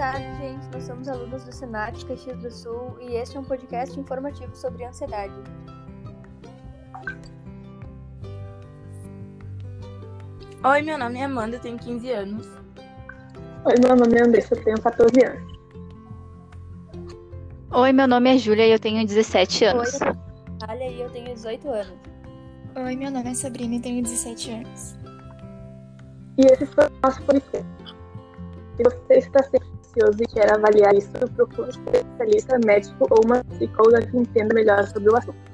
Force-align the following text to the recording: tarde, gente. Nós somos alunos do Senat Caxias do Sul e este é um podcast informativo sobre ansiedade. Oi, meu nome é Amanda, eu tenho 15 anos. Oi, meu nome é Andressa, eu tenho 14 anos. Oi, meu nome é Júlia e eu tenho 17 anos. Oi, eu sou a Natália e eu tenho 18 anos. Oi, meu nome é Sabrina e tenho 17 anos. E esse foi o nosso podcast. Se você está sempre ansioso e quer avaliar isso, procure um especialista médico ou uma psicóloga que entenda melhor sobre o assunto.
tarde, 0.00 0.24
gente. 0.38 0.66
Nós 0.72 0.84
somos 0.84 1.08
alunos 1.08 1.44
do 1.44 1.52
Senat 1.52 2.06
Caxias 2.06 2.38
do 2.38 2.50
Sul 2.50 2.96
e 3.02 3.16
este 3.16 3.36
é 3.36 3.40
um 3.40 3.44
podcast 3.44 4.00
informativo 4.00 4.56
sobre 4.56 4.82
ansiedade. 4.86 5.34
Oi, 10.64 10.80
meu 10.80 10.96
nome 10.96 11.18
é 11.18 11.24
Amanda, 11.24 11.56
eu 11.56 11.60
tenho 11.60 11.78
15 11.78 12.10
anos. 12.12 12.48
Oi, 13.66 13.74
meu 13.78 13.94
nome 13.94 14.18
é 14.18 14.22
Andressa, 14.24 14.54
eu 14.54 14.64
tenho 14.64 14.80
14 14.80 15.22
anos. 15.22 15.52
Oi, 17.70 17.92
meu 17.92 18.08
nome 18.08 18.34
é 18.34 18.38
Júlia 18.38 18.66
e 18.66 18.72
eu 18.72 18.78
tenho 18.78 19.06
17 19.06 19.64
anos. 19.66 19.82
Oi, 19.82 19.86
eu 19.86 19.98
sou 19.98 20.08
a 20.08 20.50
Natália 20.50 20.88
e 20.88 21.00
eu 21.02 21.10
tenho 21.10 21.34
18 21.34 21.68
anos. 21.68 21.98
Oi, 22.74 22.96
meu 22.96 23.10
nome 23.10 23.28
é 23.28 23.34
Sabrina 23.34 23.74
e 23.74 23.80
tenho 23.80 24.02
17 24.02 24.50
anos. 24.50 24.94
E 26.38 26.46
esse 26.46 26.64
foi 26.64 26.86
o 26.86 26.90
nosso 27.02 27.22
podcast. 27.24 27.66
Se 28.78 28.82
você 28.82 29.14
está 29.18 29.42
sempre 29.42 29.79
ansioso 29.90 30.22
e 30.22 30.26
quer 30.26 30.52
avaliar 30.52 30.94
isso, 30.94 31.10
procure 31.34 31.62
um 31.62 31.68
especialista 31.68 32.58
médico 32.64 33.06
ou 33.10 33.24
uma 33.24 33.42
psicóloga 33.44 34.02
que 34.06 34.16
entenda 34.16 34.54
melhor 34.54 34.86
sobre 34.86 35.10
o 35.10 35.16
assunto. 35.16 35.49